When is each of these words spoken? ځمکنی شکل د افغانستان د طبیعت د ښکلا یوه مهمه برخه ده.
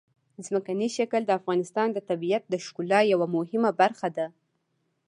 ځمکنی 0.45 0.87
شکل 0.97 1.21
د 1.25 1.31
افغانستان 1.39 1.87
د 1.91 1.97
طبیعت 2.09 2.43
د 2.49 2.53
ښکلا 2.65 2.99
یوه 3.13 3.27
مهمه 3.35 3.71
برخه 3.81 4.07
ده. 4.17 4.27